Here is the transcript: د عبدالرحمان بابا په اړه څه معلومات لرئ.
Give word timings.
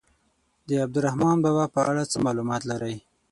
د 0.67 0.69
عبدالرحمان 0.83 1.37
بابا 1.43 1.65
په 1.75 1.81
اړه 1.89 2.03
څه 2.11 2.17
معلومات 2.25 2.61
لرئ. 2.71 2.95